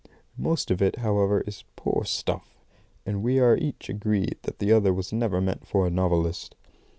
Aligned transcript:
'"Most 0.39 0.71
of 0.71 0.81
it, 0.81 0.95
however, 0.95 1.41
is 1.41 1.63
poor 1.75 2.05
stuff, 2.05 2.57
and 3.05 3.21
we 3.21 3.37
are 3.39 3.55
each 3.55 3.87
agreed 3.87 4.39
that 4.41 4.57
the 4.57 4.71
other 4.71 4.91
was 4.91 5.13
never 5.13 5.39
meant 5.41 5.67
for 5.67 5.85
a 5.85 5.91
novelist. 5.91 6.55